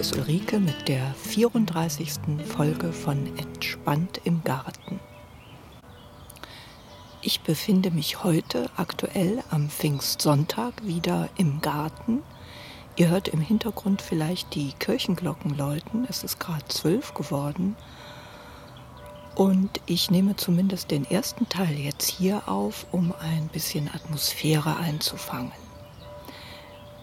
[0.00, 2.12] Hier ist Ulrike mit der 34.
[2.46, 4.98] Folge von Entspannt im Garten.
[7.20, 12.22] Ich befinde mich heute aktuell am Pfingstsonntag wieder im Garten.
[12.96, 16.06] Ihr hört im Hintergrund vielleicht die Kirchenglocken läuten.
[16.08, 17.76] Es ist gerade zwölf geworden.
[19.34, 25.52] Und ich nehme zumindest den ersten Teil jetzt hier auf, um ein bisschen Atmosphäre einzufangen.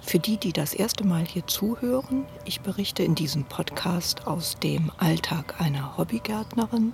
[0.08, 4.90] Für die, die das erste Mal hier zuhören, ich berichte in diesem Podcast aus dem
[5.00, 6.94] Alltag einer Hobbygärtnerin.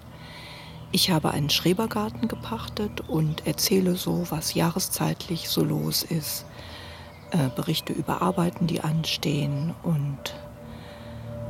[0.91, 6.47] Ich habe einen Schrebergarten gepachtet und erzähle so, was jahreszeitlich so los ist.
[7.29, 10.33] Äh, berichte über Arbeiten, die anstehen und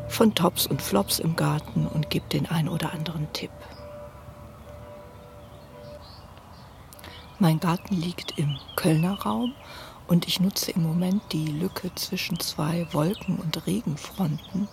[0.09, 3.51] von Tops und Flops im Garten und gebe den ein oder anderen Tipp.
[7.39, 9.53] Mein Garten liegt im Kölner Raum
[10.07, 14.67] und ich nutze im Moment die Lücke zwischen zwei Wolken- und Regenfronten.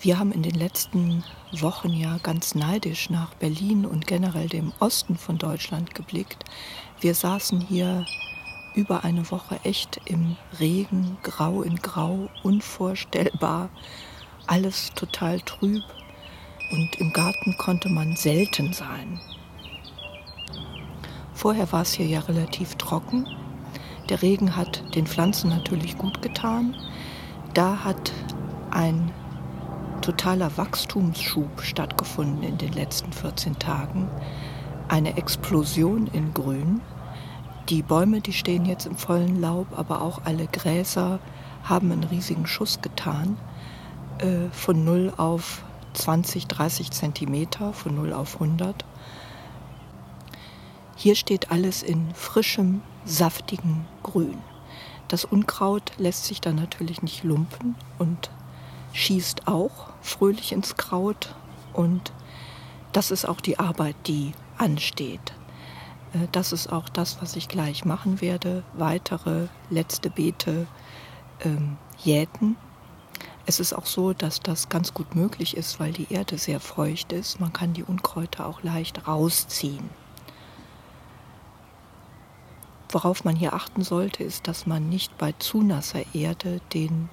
[0.00, 5.16] Wir haben in den letzten Wochen ja ganz neidisch nach Berlin und generell dem Osten
[5.16, 6.44] von Deutschland geblickt.
[7.00, 8.04] Wir saßen hier
[8.74, 13.70] über eine Woche echt im Regen, grau in grau, unvorstellbar,
[14.46, 15.82] alles total trüb
[16.70, 19.20] und im Garten konnte man selten sein.
[21.32, 23.26] Vorher war es hier ja relativ trocken
[24.08, 26.74] der Regen hat den Pflanzen natürlich gut getan.
[27.54, 28.12] Da hat
[28.70, 29.10] ein
[30.02, 34.08] totaler Wachstumsschub stattgefunden in den letzten 14 Tagen.
[34.88, 36.80] Eine Explosion in Grün.
[37.70, 41.20] Die Bäume, die stehen jetzt im vollen Laub, aber auch alle Gräser
[41.62, 43.38] haben einen riesigen Schuss getan.
[44.18, 45.62] Äh, von 0 auf
[45.94, 48.84] 20, 30 Zentimeter, von 0 auf 100.
[50.96, 54.38] Hier steht alles in frischem, saftigen Grün.
[55.08, 58.30] Das Unkraut lässt sich dann natürlich nicht lumpen und
[58.92, 61.34] schießt auch fröhlich ins Kraut.
[61.72, 62.12] Und
[62.92, 65.34] das ist auch die Arbeit, die ansteht.
[66.14, 68.62] Äh, das ist auch das, was ich gleich machen werde.
[68.72, 70.66] Weitere letzte Beete
[71.40, 72.56] ähm, jäten.
[73.46, 77.12] Es ist auch so, dass das ganz gut möglich ist, weil die Erde sehr feucht
[77.12, 77.40] ist.
[77.40, 79.90] Man kann die Unkräuter auch leicht rausziehen.
[82.94, 87.08] Worauf man hier achten sollte, ist, dass man nicht bei zu nasser Erde den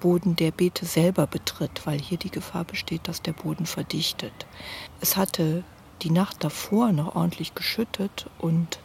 [0.00, 4.32] Boden der Beete selber betritt, weil hier die Gefahr besteht, dass der Boden verdichtet.
[5.00, 5.62] Es hatte
[6.02, 8.80] die Nacht davor noch ordentlich geschüttet und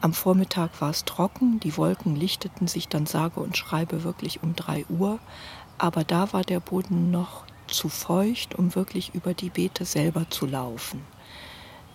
[0.00, 4.54] am Vormittag war es trocken, die Wolken lichteten sich dann sage und schreibe wirklich um
[4.54, 5.18] drei Uhr,
[5.76, 10.46] aber da war der Boden noch zu feucht, um wirklich über die Beete selber zu
[10.46, 11.02] laufen.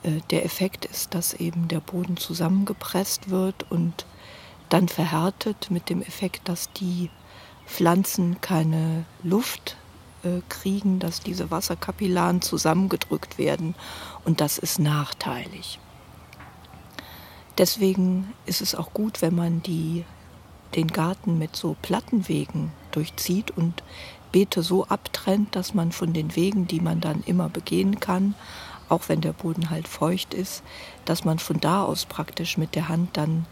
[0.04, 4.06] Äh, der Effekt ist, dass eben der Boden zusammengepresst wird und
[4.70, 7.10] dann verhärtet mit dem Effekt, dass die
[7.66, 9.78] Pflanzen keine Luft
[10.24, 13.76] äh, kriegen, dass diese Wasserkapillaren zusammengedrückt werden
[14.26, 15.80] und das ist nachteilig.
[17.58, 20.06] Deswegen ist es auch gut, wenn man die,
[20.76, 23.84] den Garten mit so Plattenwegen durchzieht und
[24.32, 28.36] Beete so abtrennt, dass man von den Wegen, die man dann immer begehen kann,
[28.92, 30.64] auch wenn der Boden halt feucht ist,
[31.06, 33.46] dass man von da aus praktisch mit der Hand dann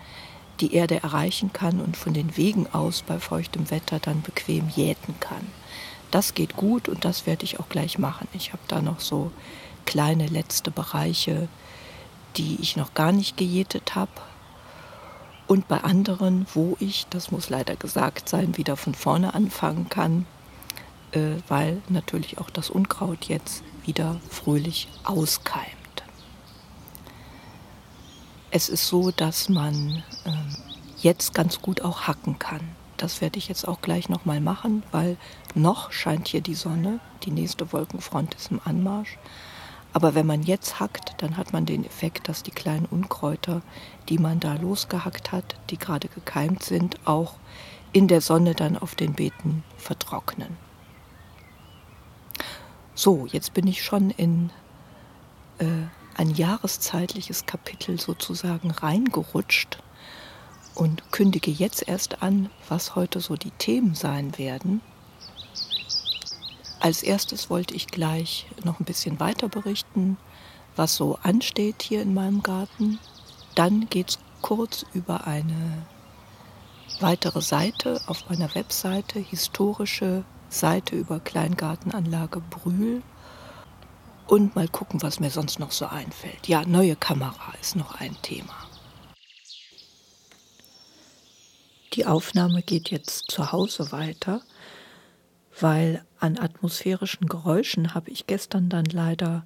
[0.60, 5.16] die Erde erreichen kann und von den Wegen aus bei feuchtem Wetter dann bequem jäten
[5.20, 5.48] kann.
[6.12, 8.28] Das geht gut und das werde ich auch gleich machen.
[8.34, 9.32] Ich habe da noch so
[9.86, 11.48] kleine letzte Bereiche,
[12.36, 14.12] die ich noch gar nicht gejätet habe.
[15.48, 20.26] Und bei anderen, wo ich, das muss leider gesagt sein, wieder von vorne anfangen kann,
[21.12, 25.66] äh, weil natürlich auch das Unkraut jetzt wieder fröhlich auskeimt.
[28.52, 30.32] Es ist so, dass man äh,
[31.02, 32.62] jetzt ganz gut auch hacken kann.
[32.98, 35.18] Das werde ich jetzt auch gleich nochmal machen, weil
[35.56, 39.18] noch scheint hier die Sonne, die nächste Wolkenfront ist im Anmarsch.
[39.92, 43.64] Aber wenn man jetzt hackt, dann hat man den Effekt, dass die kleinen Unkräuter,
[44.08, 47.34] die man da losgehackt hat, die gerade gekeimt sind, auch
[47.92, 50.69] in der Sonne dann auf den Beeten vertrocknen.
[53.02, 54.50] So, jetzt bin ich schon in
[55.60, 55.66] äh,
[56.18, 59.82] ein jahreszeitliches Kapitel sozusagen reingerutscht
[60.76, 64.82] und kündige jetzt erst an, was heute so die Themen sein werden.
[66.82, 70.18] Als erstes wollte ich gleich noch ein bisschen weiter berichten,
[70.76, 73.00] was so ansteht hier in meinem Garten.
[73.56, 75.88] Dann geht es kurz über eine
[77.00, 83.02] weitere Seite auf meiner Webseite, historische Seite über Kleingartenanlage Brühl
[84.28, 86.48] und mal gucken, was mir sonst noch so einfällt.
[86.48, 88.54] Ja, neue Kamera ist noch ein Thema.
[91.94, 94.42] Die Aufnahme geht jetzt zu Hause weiter.
[95.60, 99.46] weil an atmosphärischen Geräuschen habe ich gestern dann leider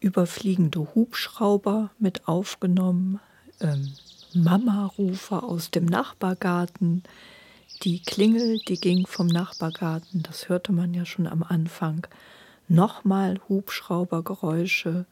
[0.00, 3.20] überfliegende Hubschrauber mit aufgenommen,
[3.60, 3.92] ähm,
[4.34, 7.02] Mama-Rufe aus dem Nachbargarten,
[7.82, 12.06] die Klingel, die ging vom Nachbargarten, das hörte man ja schon am Anfang,
[12.68, 15.06] nochmal Hubschraubergeräusche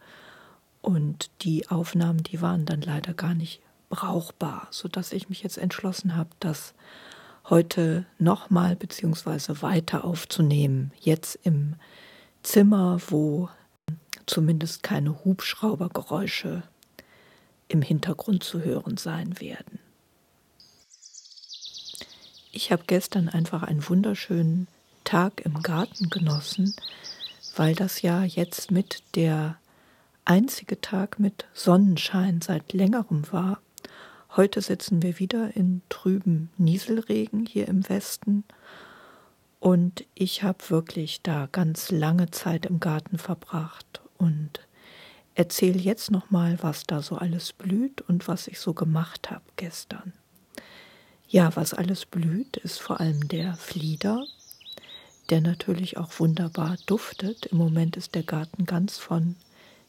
[0.80, 6.16] und die Aufnahmen, die waren dann leider gar nicht brauchbar, sodass ich mich jetzt entschlossen
[6.16, 6.74] habe, das
[7.48, 10.92] heute nochmal beziehungsweise weiter aufzunehmen.
[11.00, 11.74] Jetzt im
[12.42, 13.48] Zimmer, wo
[14.26, 16.62] zumindest keine Hubschraubergeräusche
[17.66, 19.80] im Hintergrund zu hören sein werden.
[22.52, 24.66] Ich habe gestern einfach einen wunderschönen
[25.04, 26.74] Tag im Garten genossen,
[27.54, 29.56] weil das ja jetzt mit der
[30.24, 33.60] einzige Tag mit Sonnenschein seit längerem war.
[34.36, 38.42] Heute sitzen wir wieder in trüben Nieselregen hier im Westen
[39.60, 44.60] und ich habe wirklich da ganz lange Zeit im Garten verbracht und
[45.36, 49.44] erzähle jetzt noch mal, was da so alles blüht und was ich so gemacht habe
[49.54, 50.14] gestern.
[51.32, 54.26] Ja, was alles blüht, ist vor allem der Flieder,
[55.30, 57.46] der natürlich auch wunderbar duftet.
[57.46, 59.36] Im Moment ist der Garten ganz von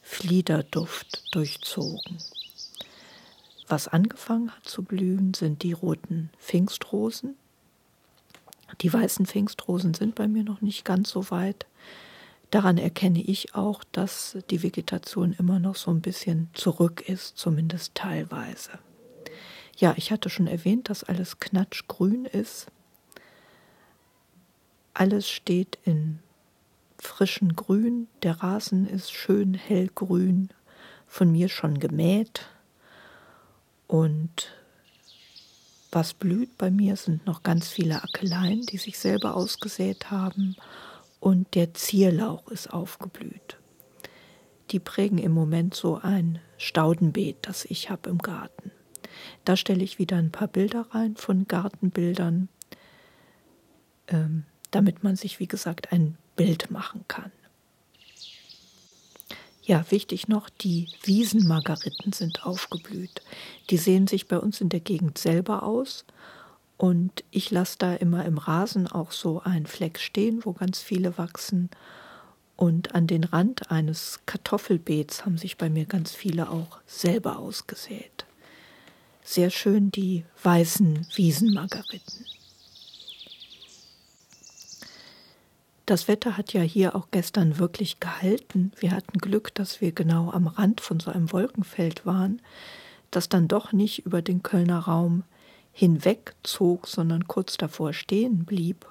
[0.02, 2.18] Fliederduft durchzogen.
[3.66, 7.34] Was angefangen hat zu blühen, sind die roten Pfingstrosen.
[8.80, 11.66] Die weißen Pfingstrosen sind bei mir noch nicht ganz so weit.
[12.52, 17.96] Daran erkenne ich auch, dass die Vegetation immer noch so ein bisschen zurück ist, zumindest
[17.96, 18.78] teilweise.
[19.76, 22.66] Ja, ich hatte schon erwähnt, dass alles knatschgrün ist.
[24.94, 26.20] Alles steht in
[26.98, 28.08] frischen Grün.
[28.22, 30.50] Der Rasen ist schön hellgrün,
[31.06, 32.48] von mir schon gemäht.
[33.86, 34.52] Und
[35.90, 40.56] was blüht bei mir sind noch ganz viele Akeleien, die sich selber ausgesät haben.
[41.20, 43.58] Und der Zierlauch ist aufgeblüht.
[44.70, 48.72] Die prägen im Moment so ein Staudenbeet, das ich habe im Garten.
[49.44, 52.48] Da stelle ich wieder ein paar Bilder rein von Gartenbildern,
[54.08, 57.32] ähm, damit man sich, wie gesagt, ein Bild machen kann.
[59.64, 63.22] Ja, wichtig noch, die Wiesenmargariten sind aufgeblüht.
[63.70, 66.04] Die sehen sich bei uns in der Gegend selber aus.
[66.76, 71.16] Und ich lasse da immer im Rasen auch so einen Fleck stehen, wo ganz viele
[71.16, 71.70] wachsen.
[72.56, 78.11] Und an den Rand eines Kartoffelbeets haben sich bei mir ganz viele auch selber ausgesät.
[79.24, 82.26] Sehr schön die weißen Wiesenmargariten.
[85.86, 88.72] Das Wetter hat ja hier auch gestern wirklich gehalten.
[88.78, 92.40] Wir hatten Glück, dass wir genau am Rand von so einem Wolkenfeld waren,
[93.10, 95.24] das dann doch nicht über den Kölner Raum
[95.72, 98.86] hinwegzog, sondern kurz davor stehen blieb.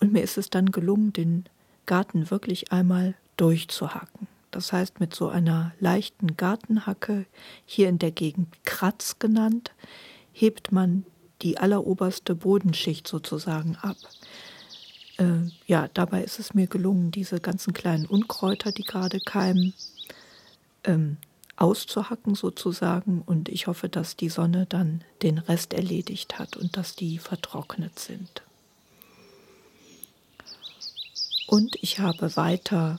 [0.00, 1.44] Und mir ist es dann gelungen, den
[1.86, 4.28] Garten wirklich einmal durchzuhacken.
[4.58, 7.26] Das heißt, mit so einer leichten Gartenhacke,
[7.64, 9.70] hier in der Gegend Kratz genannt,
[10.32, 11.06] hebt man
[11.42, 13.96] die alleroberste Bodenschicht sozusagen ab
[15.18, 19.74] äh, ja, dabei ist es mir gelungen, diese ganzen kleinen Unkräuter, die gerade keimen,
[20.82, 21.18] ähm,
[21.54, 23.22] auszuhacken sozusagen.
[23.22, 27.96] Und ich hoffe, dass die Sonne dann den Rest erledigt hat und dass die vertrocknet
[27.96, 28.42] sind.
[31.46, 32.98] Und ich habe weiter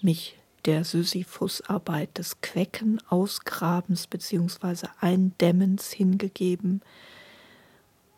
[0.00, 4.88] mich der Sisyphusarbeit des Quecken, Ausgrabens bzw.
[5.00, 6.82] Eindämmens hingegeben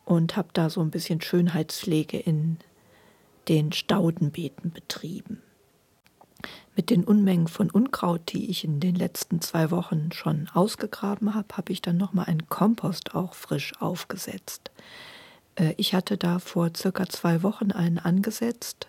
[0.05, 2.59] und habe da so ein bisschen Schönheitspflege in
[3.49, 5.43] den Staudenbeeten betrieben.
[6.77, 11.57] Mit den Unmengen von Unkraut, die ich in den letzten zwei Wochen schon ausgegraben habe,
[11.57, 14.71] habe ich dann nochmal einen Kompost auch frisch aufgesetzt.
[15.57, 18.89] Äh, ich hatte da vor circa zwei Wochen einen angesetzt,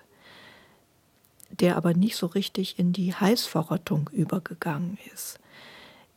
[1.49, 5.39] der aber nicht so richtig in die Heißverrottung übergegangen ist.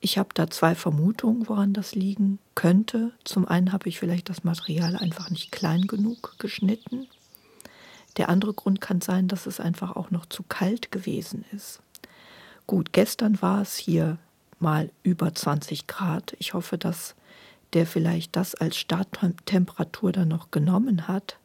[0.01, 3.13] Ich habe da zwei Vermutungen, woran das liegen könnte.
[3.25, 7.07] Zum einen habe ich vielleicht das Material einfach nicht klein genug geschnitten
[8.17, 11.81] der andere Grund kann sein, dass es einfach auch noch zu kalt gewesen ist.
[12.67, 14.19] Gut, gestern war es hier
[14.59, 16.35] mal über 20 Grad.
[16.39, 17.15] Ich hoffe, dass
[17.73, 21.39] der vielleicht das als Starttemperatur dann noch genommen hat.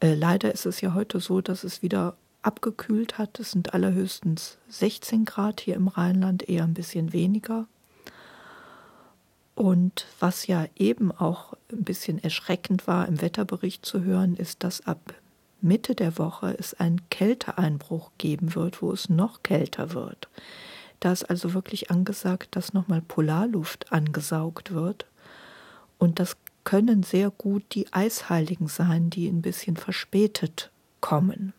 [0.00, 3.38] Äh, leider ist es ja heute so, dass es wieder abgekühlt hat.
[3.40, 7.66] Es sind allerhöchstens 16 Grad hier im Rheinland, eher ein bisschen weniger.
[9.54, 14.86] Und was ja eben auch ein bisschen erschreckend war, im Wetterbericht zu hören, ist, dass
[14.86, 15.14] ab
[15.60, 20.28] Mitte der Woche es einen Kälteeinbruch geben wird, wo es noch kälter wird.
[21.00, 25.06] Da ist also wirklich angesagt, dass nochmal Polarluft angesaugt wird.
[25.98, 31.52] Und das können sehr gut die Eisheiligen sein, die ein bisschen verspätet kommen.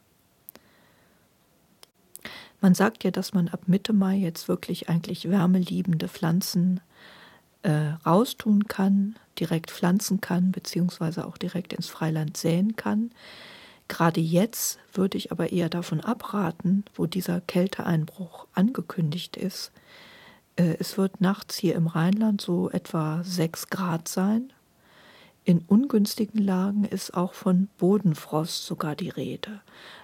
[2.61, 6.81] Man sagt ja, dass man ab Mitte Mai jetzt wirklich eigentlich wärmeliebende Pflanzen
[7.63, 13.11] äh, raustun kann, direkt pflanzen kann, beziehungsweise auch direkt ins Freiland säen kann.
[13.87, 19.71] Gerade jetzt würde ich aber eher davon abraten, wo dieser Kälteeinbruch angekündigt ist.
[20.55, 24.53] Äh, es wird nachts hier im Rheinland so etwa 6 Grad sein.
[25.43, 29.61] In ungünstigen Lagen ist auch von Bodenfrost sogar die Rede.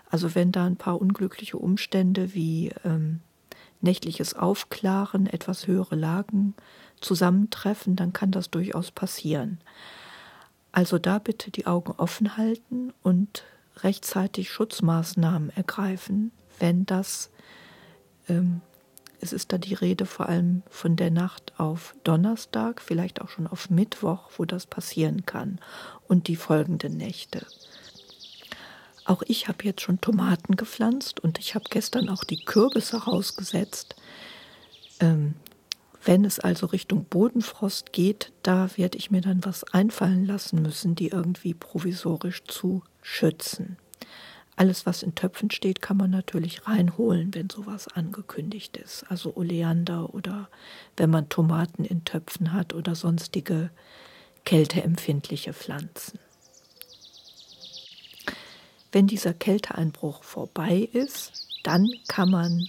[0.09, 3.21] Also wenn da ein paar unglückliche Umstände wie ähm,
[3.81, 6.55] nächtliches Aufklaren, etwas höhere Lagen
[7.01, 9.59] zusammentreffen, dann kann das durchaus passieren.
[10.71, 13.43] Also da bitte die Augen offen halten und
[13.77, 17.29] rechtzeitig Schutzmaßnahmen ergreifen, wenn das,
[18.27, 18.62] ähm,
[19.21, 23.47] es ist da die Rede vor allem von der Nacht auf Donnerstag, vielleicht auch schon
[23.47, 25.59] auf Mittwoch, wo das passieren kann
[26.07, 27.45] und die folgenden Nächte.
[29.05, 33.95] Auch ich habe jetzt schon Tomaten gepflanzt und ich habe gestern auch die Kürbisse rausgesetzt.
[35.00, 35.35] Ähm,
[36.03, 40.95] wenn es also Richtung Bodenfrost geht, da werde ich mir dann was einfallen lassen müssen,
[40.95, 43.77] die irgendwie provisorisch zu schützen.
[44.55, 49.03] Alles, was in Töpfen steht, kann man natürlich reinholen, wenn sowas angekündigt ist.
[49.09, 50.50] Also Oleander oder
[50.95, 53.69] wenn man Tomaten in Töpfen hat oder sonstige
[54.45, 56.19] kälteempfindliche Pflanzen.
[58.95, 62.65] Wenn dieser Kälteeinbruch vorbei ist, dann kann man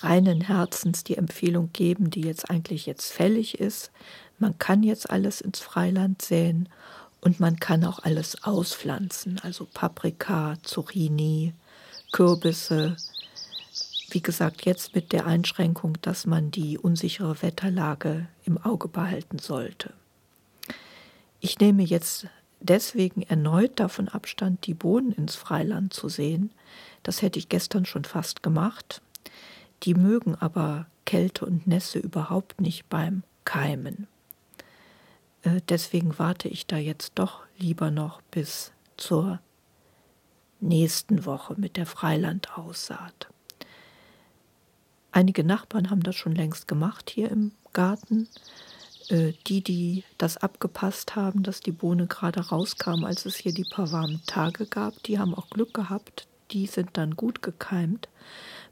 [0.00, 3.90] reinen Herzens die Empfehlung geben, die jetzt eigentlich jetzt fällig ist.
[4.38, 6.70] Man kann jetzt alles ins Freiland säen
[7.20, 11.52] und man kann auch alles auspflanzen, also Paprika, Zucchini,
[12.10, 12.96] Kürbisse.
[14.08, 19.92] Wie gesagt, jetzt mit der Einschränkung, dass man die unsichere Wetterlage im Auge behalten sollte.
[21.40, 22.28] Ich nehme jetzt
[22.64, 26.50] deswegen erneut davon Abstand, die Bohnen ins Freiland zu sehen.
[27.02, 29.00] Das hätte ich gestern schon fast gemacht.
[29.82, 34.06] Die mögen aber Kälte und Nässe überhaupt nicht beim Keimen.
[35.42, 39.40] Äh, deswegen warte ich da jetzt doch lieber noch bis zur
[40.60, 43.28] nächsten Woche mit der Freilandaussaat.
[45.12, 48.28] Einige Nachbarn haben das schon längst gemacht hier im Garten.
[49.08, 53.64] Äh, die, die das abgepasst haben, dass die Bohne gerade rauskam, als es hier die
[53.64, 56.26] paar warmen Tage gab, die haben auch Glück gehabt.
[56.50, 58.08] Die sind dann gut gekeimt.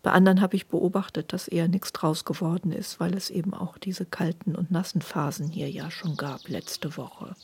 [0.03, 3.79] Bei anderen habe ich beobachtet, dass eher nichts draus geworden ist, weil es eben auch
[3.79, 7.35] diese kalten und nassen Phasen hier ja schon gab letzte Woche.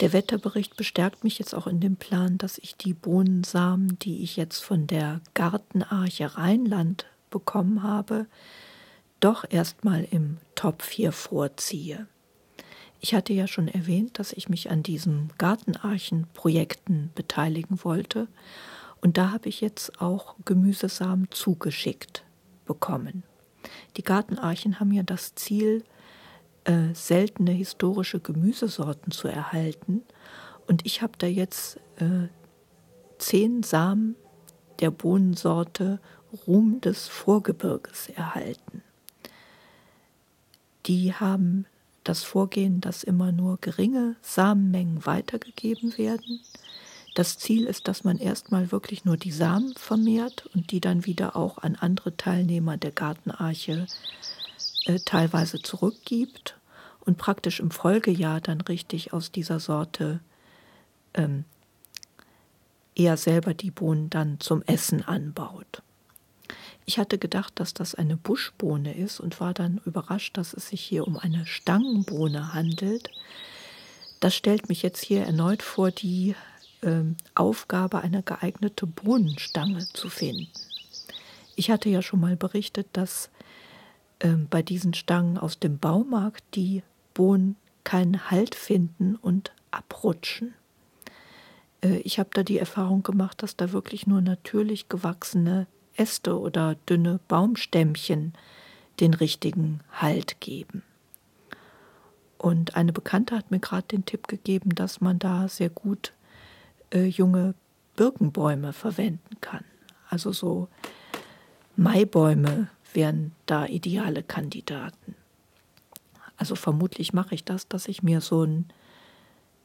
[0.00, 4.36] Der Wetterbericht bestärkt mich jetzt auch in dem Plan, dass ich die Bohnensamen, die ich
[4.36, 8.26] jetzt von der Gartenarche Rheinland bekommen habe,
[9.18, 12.06] doch erstmal im Topf hier vorziehe.
[13.00, 18.28] Ich hatte ja schon erwähnt, dass ich mich an diesen Gartenarchenprojekten beteiligen wollte.
[19.00, 22.22] Und da habe ich jetzt auch Gemüsesamen zugeschickt
[22.64, 23.24] bekommen.
[23.96, 25.82] Die Gartenarchen haben ja das Ziel,
[26.64, 30.02] äh, seltene historische Gemüsesorten zu erhalten.
[30.68, 32.28] Und ich habe da jetzt äh,
[33.18, 34.14] zehn Samen
[34.78, 36.00] der Bohnensorte
[36.46, 38.82] Ruhm des Vorgebirges erhalten.
[40.86, 41.66] Die haben
[42.04, 46.40] das Vorgehen, dass immer nur geringe Samenmengen weitergegeben werden.
[47.14, 51.36] Das Ziel ist, dass man erstmal wirklich nur die Samen vermehrt und die dann wieder
[51.36, 53.86] auch an andere Teilnehmer der Gartenarche
[54.86, 56.58] äh, teilweise zurückgibt
[57.00, 60.20] und praktisch im Folgejahr dann richtig aus dieser Sorte
[61.14, 61.44] ähm,
[62.94, 65.82] eher selber die Bohnen dann zum Essen anbaut.
[66.84, 70.80] Ich hatte gedacht, dass das eine Buschbohne ist und war dann überrascht, dass es sich
[70.80, 73.10] hier um eine Stangenbohne handelt.
[74.20, 76.34] Das stellt mich jetzt hier erneut vor die
[76.80, 77.02] äh,
[77.34, 80.48] Aufgabe, eine geeignete Bohnenstange zu finden.
[81.54, 83.30] Ich hatte ja schon mal berichtet, dass
[84.18, 86.82] äh, bei diesen Stangen aus dem Baumarkt die
[87.14, 90.54] Bohnen keinen Halt finden und abrutschen.
[91.82, 95.66] Äh, ich habe da die Erfahrung gemacht, dass da wirklich nur natürlich gewachsene
[96.02, 98.32] Äste oder dünne Baumstämmchen
[98.98, 100.82] den richtigen Halt geben.
[102.38, 106.12] Und eine Bekannte hat mir gerade den Tipp gegeben, dass man da sehr gut
[106.92, 107.54] äh, junge
[107.94, 109.64] Birkenbäume verwenden kann.
[110.08, 110.68] Also so
[111.76, 115.14] Maibäume wären da ideale Kandidaten.
[116.36, 118.66] Also vermutlich mache ich das, dass ich mir so ein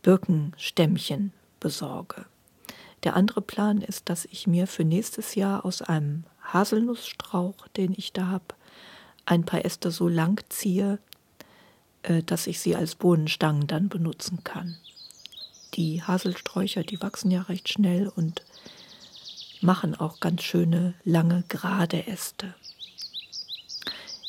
[0.04, 2.26] Birkenstämmchen besorge.
[3.04, 8.14] Der andere Plan ist, dass ich mir für nächstes Jahr aus einem Haselnussstrauch, den ich
[8.14, 8.56] da habe,
[9.26, 11.00] ein paar Äste so lang ziehe,
[12.04, 14.78] äh, dass ich sie als Bohnenstangen dann benutzen kann.
[15.74, 18.44] Die Haselsträucher, die wachsen ja recht schnell und
[19.62, 22.56] machen auch ganz schöne, lange, gerade Äste.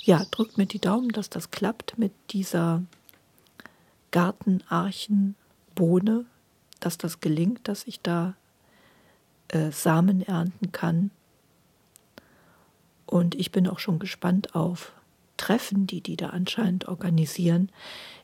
[0.03, 2.83] Ja, drückt mir die Daumen, dass das klappt mit dieser
[4.11, 6.25] Gartenarchenbohne,
[6.81, 8.35] dass das gelingt, dass ich da
[9.49, 11.11] äh, Samen ernten kann.
[13.07, 14.93] Und ich bin auch schon gespannt auf
[15.37, 17.71] Treffen, die die da anscheinend organisieren.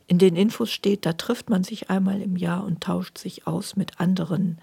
[0.07, 3.77] In den Infos steht, da trifft man sich einmal im Jahr und tauscht sich aus
[3.77, 4.59] mit anderen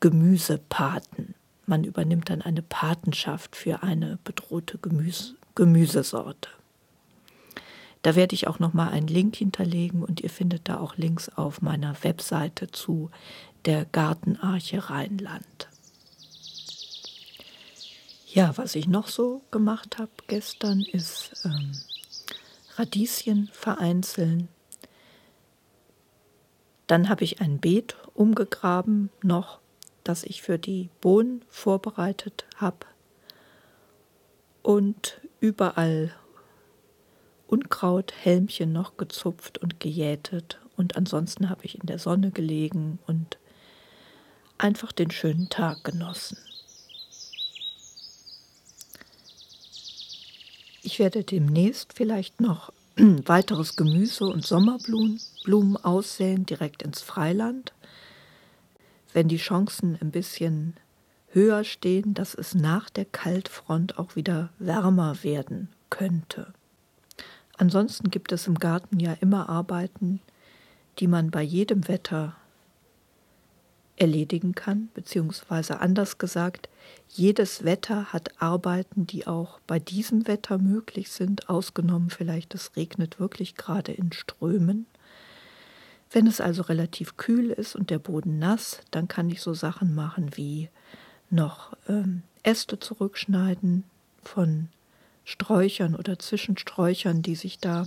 [0.00, 1.34] Gemüsepaten.
[1.66, 6.48] Man übernimmt dann eine Patenschaft für eine bedrohte Gemüse, Gemüsesorte.
[8.02, 11.28] Da werde ich auch noch mal einen Link hinterlegen und ihr findet da auch Links
[11.28, 13.10] auf meiner Webseite zu
[13.68, 15.68] der Gartenarche Rheinland.
[18.32, 21.72] Ja, was ich noch so gemacht habe gestern ist ähm,
[22.76, 24.48] Radieschen vereinzeln.
[26.86, 29.58] Dann habe ich ein Beet umgegraben noch,
[30.02, 32.86] das ich für die Bohnen vorbereitet habe.
[34.62, 36.14] Und überall
[37.48, 40.58] Unkrauthelmchen noch gezupft und gejätet.
[40.78, 43.36] Und ansonsten habe ich in der Sonne gelegen und
[44.58, 46.38] einfach den schönen Tag genossen.
[50.82, 57.72] Ich werde demnächst vielleicht noch weiteres Gemüse und Sommerblumen Blumen aussäen direkt ins Freiland.
[59.12, 60.74] Wenn die Chancen ein bisschen
[61.30, 66.52] höher stehen, dass es nach der Kaltfront auch wieder wärmer werden könnte.
[67.58, 70.20] Ansonsten gibt es im Garten ja immer Arbeiten,
[70.98, 72.36] die man bei jedem Wetter
[74.00, 76.68] erledigen kann, beziehungsweise anders gesagt,
[77.08, 83.18] jedes Wetter hat Arbeiten, die auch bei diesem Wetter möglich sind, ausgenommen vielleicht es regnet
[83.18, 84.86] wirklich gerade in Strömen.
[86.10, 89.94] Wenn es also relativ kühl ist und der Boden nass, dann kann ich so Sachen
[89.94, 90.68] machen wie
[91.30, 93.84] noch ähm, Äste zurückschneiden
[94.22, 94.68] von
[95.24, 97.86] Sträuchern oder Zwischensträuchern, die sich da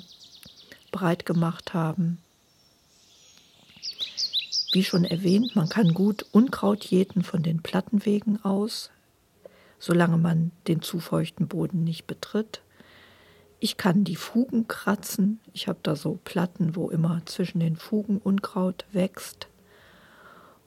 [0.92, 2.20] breit gemacht haben
[4.72, 8.90] wie schon erwähnt, man kann gut Unkraut jäten von den Plattenwegen aus,
[9.80, 12.62] solange man den zu feuchten Boden nicht betritt.
[13.60, 15.40] Ich kann die Fugen kratzen.
[15.54, 19.48] Ich habe da so Platten, wo immer zwischen den Fugen Unkraut wächst.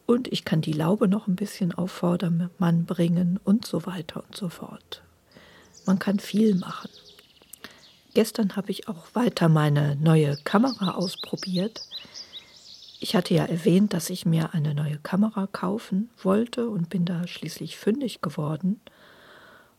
[0.06, 4.36] Und ich kann die Laube noch ein bisschen auf Vordermann bringen und so weiter und
[4.36, 5.02] so fort.
[5.86, 6.90] Man kann viel machen.
[8.14, 11.82] Gestern habe ich auch weiter meine neue Kamera ausprobiert.
[13.00, 17.26] Ich hatte ja erwähnt, dass ich mir eine neue Kamera kaufen wollte und bin da
[17.26, 18.80] schließlich fündig geworden.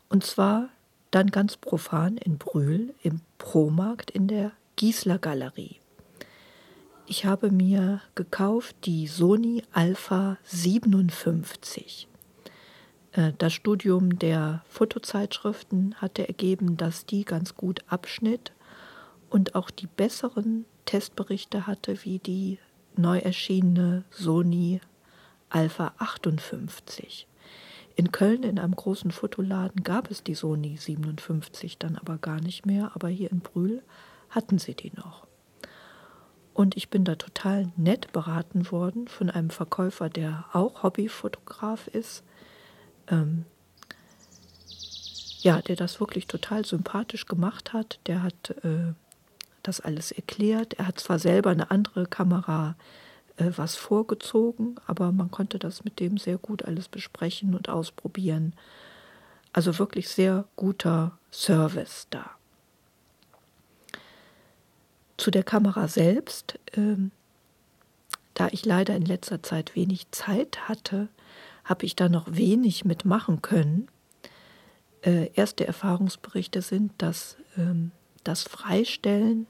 [0.10, 0.70] Und zwar
[1.12, 5.80] dann ganz profan in Brühl im Promarkt in der Giesler Galerie.
[7.08, 12.08] Ich habe mir gekauft die Sony Alpha 57.
[13.12, 18.52] Äh, das Studium der Fotozeitschriften hatte ergeben, dass die ganz gut abschnitt
[19.30, 22.60] und auch die besseren Testberichte hatte wie die
[22.98, 24.82] neu erschienene Sony
[25.50, 27.28] Alpha 58.
[27.96, 32.66] In Köln in einem großen Fotoladen gab es die Sony 57 dann aber gar nicht
[32.66, 33.84] mehr, aber hier in Brühl
[34.30, 35.26] hatten sie die noch.
[36.54, 42.24] Und ich bin da total nett beraten worden von einem Verkäufer, der auch Hobbyfotograf ist.
[43.08, 43.46] Ähm,
[45.40, 48.00] ja, der das wirklich total sympathisch gemacht hat.
[48.08, 48.94] Der hat äh,
[49.68, 50.76] das alles erklärt.
[50.76, 52.76] Er hat zwar selber eine andere Kamera
[53.38, 58.54] äh, was vorgezogen, aber man konnte das mit dem sehr gut alles besprechen und ausprobieren.
[59.52, 62.32] Also wirklich sehr guter Service da.
[65.18, 66.96] Zu der Kamera selbst, äh,
[68.34, 71.08] da ich leider in letzter Zeit wenig Zeit hatte,
[71.64, 73.88] habe ich da noch wenig mitmachen können.
[75.02, 77.92] Äh, erste Erfahrungsberichte sind, dass ähm,
[78.24, 79.48] das Freistellen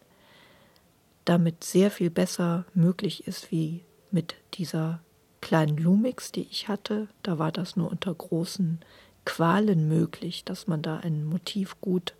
[1.25, 5.01] damit sehr viel besser möglich ist wie mit dieser
[5.41, 7.07] kleinen Lumix, die ich hatte.
[7.23, 8.79] Da war das nur unter großen
[9.25, 12.13] Qualen möglich, dass man da ein Motiv gut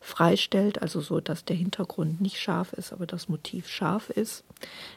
[0.00, 4.44] freistellt, also so, dass der Hintergrund nicht scharf ist, aber das Motiv scharf ist.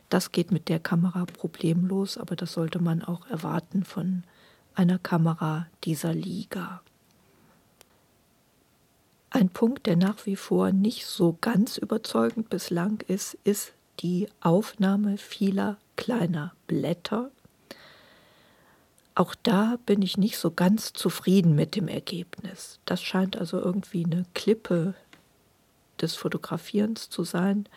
[0.10, 4.24] Das geht mit der Kamera problemlos, aber das sollte man auch erwarten von
[4.76, 6.82] einer Kamera dieser Liga.
[9.36, 15.18] Ein Punkt, der nach wie vor nicht so ganz überzeugend bislang ist, ist die Aufnahme
[15.18, 17.32] vieler kleiner Blätter.
[19.16, 22.80] Auch da bin ich nicht so ganz zufrieden mit dem Ergebnis.
[22.86, 24.94] Das scheint also irgendwie eine Klippe
[26.00, 27.68] des Fotografierens zu sein.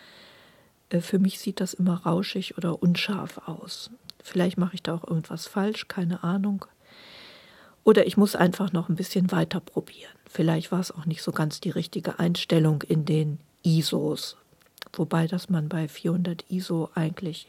[0.91, 3.91] Äh, für mich sieht das immer rauschig oder unscharf aus.
[4.23, 6.67] Vielleicht mache ich da auch irgendwas falsch, keine Ahnung.
[7.87, 10.11] Oder ich muss einfach noch ein bisschen weiter probieren.
[10.29, 14.37] Vielleicht war es auch nicht so ganz die richtige Einstellung in den ISOs.
[14.93, 17.49] Wobei, dass man bei 400 ISO eigentlich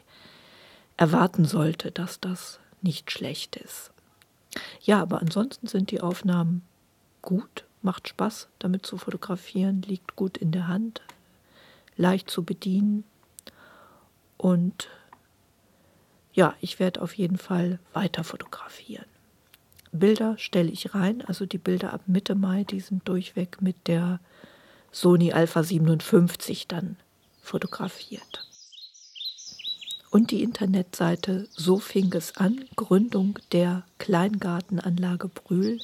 [0.96, 3.90] erwarten sollte, dass das nicht schlecht ist.
[4.80, 6.62] Ja, aber ansonsten sind die Aufnahmen
[7.20, 11.02] gut, macht Spaß damit zu fotografieren, liegt gut in der Hand,
[11.96, 13.02] leicht zu bedienen
[14.36, 14.88] und
[16.32, 19.17] ja, ich werde auf jeden Fall weiter fotografieren.
[19.92, 24.20] Bilder stelle ich rein, also die Bilder ab Mitte Mai, die sind durchweg mit der
[24.92, 26.96] Sony Alpha 57 dann
[27.42, 28.46] fotografiert.
[30.10, 35.78] Und die Internetseite So fing es an, Gründung der Kleingartenanlage Brühl,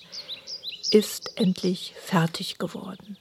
[0.90, 3.16] ist endlich fertig geworden.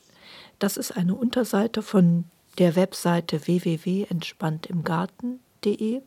[0.60, 2.26] Das ist eine Unterseite von
[2.58, 6.02] der Webseite www.entspanntimgarten.de.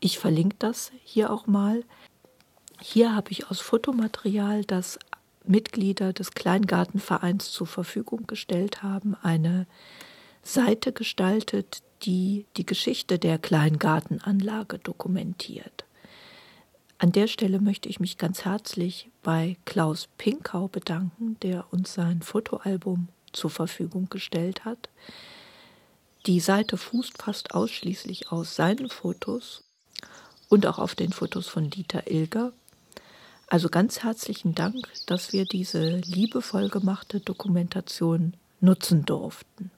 [0.00, 1.82] Ich verlinke das hier auch mal.
[2.80, 4.98] Hier habe ich aus Fotomaterial, das
[5.44, 9.66] Mitglieder des Kleingartenvereins zur Verfügung gestellt haben, eine
[10.42, 15.84] Seite gestaltet, die die Geschichte der Kleingartenanlage dokumentiert.
[16.98, 22.22] An der Stelle möchte ich mich ganz herzlich bei Klaus Pinkau bedanken, der uns sein
[22.22, 24.88] Fotoalbum zur Verfügung gestellt hat.
[26.26, 29.62] Die Seite fußt fast ausschließlich aus seinen Fotos
[30.48, 32.52] und auch auf den Fotos von Dieter Ilger.
[33.48, 39.70] Also ganz herzlichen Dank, dass wir diese liebevoll gemachte Dokumentation nutzen durften.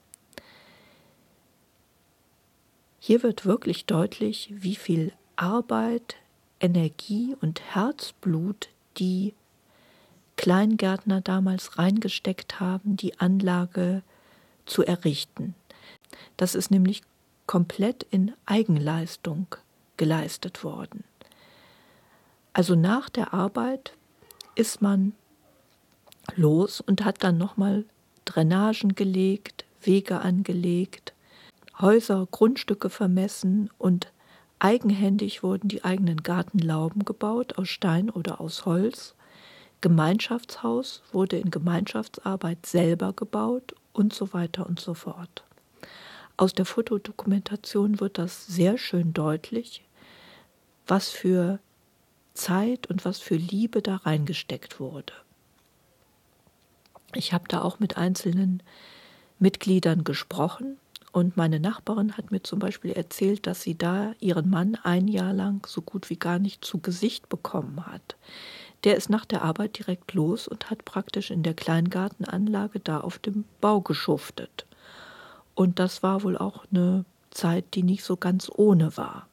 [2.99, 6.15] Hier wird wirklich deutlich, wie viel Arbeit,
[6.59, 9.33] Energie und Herzblut die
[10.35, 14.03] Kleingärtner damals reingesteckt haben, die Anlage
[14.65, 15.53] zu errichten.
[16.37, 17.01] Das ist nämlich
[17.45, 19.47] komplett in Eigenleistung
[19.97, 21.03] geleistet worden.
[22.53, 23.93] Also nach der Arbeit
[24.55, 25.13] ist man
[26.35, 27.85] los und hat dann nochmal
[28.25, 31.13] Drainagen gelegt, Wege angelegt,
[31.79, 34.11] Häuser, Grundstücke vermessen und
[34.59, 39.15] eigenhändig wurden die eigenen Gartenlauben gebaut aus Stein oder aus Holz.
[39.79, 45.45] Gemeinschaftshaus wurde in Gemeinschaftsarbeit selber gebaut und so weiter und so fort.
[46.35, 49.85] Aus der Fotodokumentation wird das sehr schön deutlich,
[50.85, 51.59] was für
[52.39, 55.13] Zeit und was für Liebe da reingesteckt wurde.
[57.13, 58.63] Ich habe da auch mit einzelnen
[59.39, 60.77] Mitgliedern gesprochen
[61.11, 65.33] und meine Nachbarin hat mir zum Beispiel erzählt, dass sie da ihren Mann ein Jahr
[65.33, 68.15] lang so gut wie gar nicht zu Gesicht bekommen hat.
[68.83, 73.17] Der ist nach der Arbeit direkt los und hat praktisch in der Kleingartenanlage da auf
[73.17, 74.65] dem Bau geschuftet.
[75.55, 79.28] Und das war wohl auch eine Zeit, die nicht so ganz ohne war.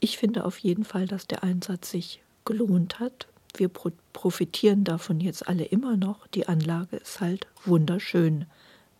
[0.00, 3.26] Ich finde auf jeden Fall, dass der Einsatz sich gelohnt hat.
[3.56, 6.26] Wir profitieren davon jetzt alle immer noch.
[6.28, 8.46] Die Anlage ist halt wunderschön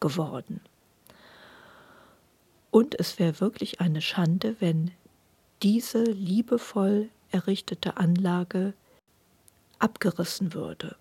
[0.00, 0.60] geworden.
[2.70, 4.90] Und es wäre wirklich eine Schande, wenn
[5.62, 8.74] diese liebevoll errichtete Anlage
[9.78, 10.96] abgerissen würde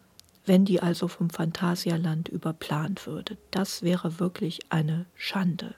[0.49, 3.37] wenn die also vom Phantasialand überplant würde.
[3.51, 5.75] Das wäre wirklich eine Schande.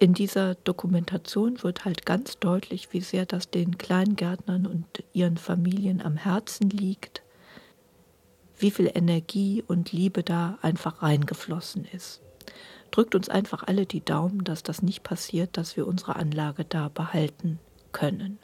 [0.00, 6.00] In dieser Dokumentation wird halt ganz deutlich, wie sehr das den Kleingärtnern und ihren Familien
[6.00, 7.22] am Herzen liegt,
[8.58, 12.20] wie viel Energie und Liebe da einfach reingeflossen ist.
[12.92, 16.88] Drückt uns einfach alle die Daumen, dass das nicht passiert, dass wir unsere Anlage da
[16.88, 17.58] behalten
[17.90, 18.38] können.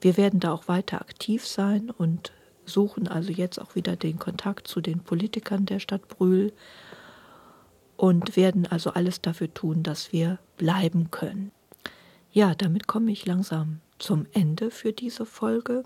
[0.00, 2.32] Wir werden da auch weiter aktiv sein und
[2.64, 6.52] suchen also jetzt auch wieder den Kontakt zu den Politikern der Stadt Brühl
[7.98, 11.52] und werden also alles dafür tun, dass wir bleiben können.
[12.32, 15.82] Ja, damit komme ich langsam zum Ende für diese Folge.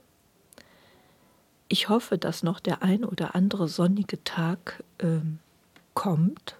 [1.66, 5.18] Ich hoffe, dass noch der ein oder andere sonnige Tag äh,
[5.94, 6.56] kommt.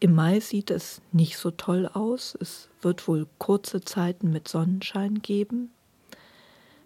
[0.00, 2.36] Im Mai sieht es nicht so toll aus.
[2.40, 5.70] Es wird wohl kurze Zeiten mit Sonnenschein geben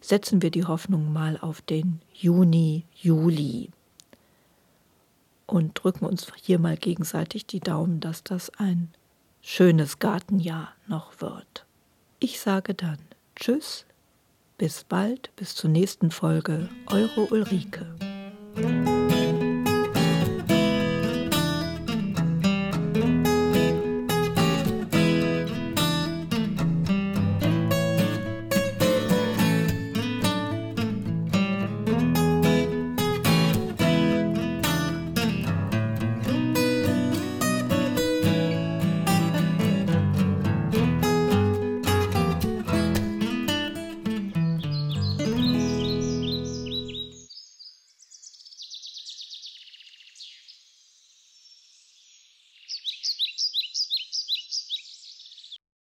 [0.01, 3.71] setzen wir die Hoffnung mal auf den Juni, Juli
[5.53, 8.91] und drücken uns hier mal gegenseitig die Daumen, dass das ein
[9.43, 11.67] schönes Gartenjahr noch wird.
[12.19, 12.99] Ich sage dann
[13.37, 13.87] Tschüss,
[14.59, 17.87] bis bald, bis zur nächsten Folge, eure Ulrike.